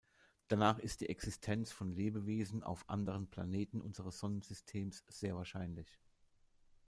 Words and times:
Danach 0.47 0.79
ist 0.79 1.01
die 1.01 1.09
Existenz 1.09 1.71
von 1.71 1.91
Lebewesen 1.91 2.63
auf 2.63 2.89
anderen 2.89 3.27
Planeten 3.29 3.79
unseres 3.81 4.17
Sonnensystems 4.17 5.03
sehr 5.07 5.35
wahrscheinlich. 5.35 5.99